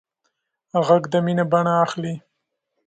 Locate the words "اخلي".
1.85-2.13